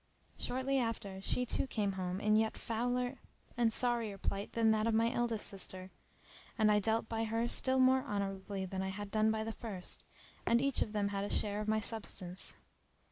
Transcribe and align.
Shortly 0.39 0.79
after 0.79 1.21
she 1.21 1.45
too 1.45 1.67
came 1.67 1.91
home 1.91 2.19
in 2.19 2.35
yet 2.35 2.57
fouler 2.57 3.19
and 3.55 3.71
sorrier 3.71 4.17
plight 4.17 4.53
than 4.53 4.71
that 4.71 4.87
of 4.87 4.95
my 4.95 5.11
eldest 5.13 5.45
sister; 5.45 5.91
and 6.57 6.71
I 6.71 6.79
dealt 6.79 7.07
by 7.07 7.25
her 7.25 7.47
still 7.47 7.77
more 7.77 8.01
honorably 8.01 8.65
than 8.65 8.81
I 8.81 8.89
had 8.89 9.11
done 9.11 9.29
by 9.29 9.43
the 9.43 9.51
first, 9.53 10.03
and 10.43 10.59
each 10.59 10.81
of 10.81 10.93
them 10.93 11.09
had 11.09 11.23
a 11.23 11.29
share 11.29 11.61
of 11.61 11.67
my 11.67 11.81
substance. 11.81 12.55